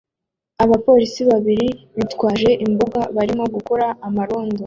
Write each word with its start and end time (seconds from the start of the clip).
Abapolisi 0.63 1.21
babiri 1.31 1.67
bitwaje 1.97 2.49
imbunda 2.65 3.01
barimo 3.15 3.43
gukora 3.55 3.85
amarondo 4.07 4.59